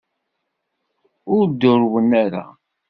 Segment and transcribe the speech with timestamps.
[1.35, 2.43] Ur d-urwen ara.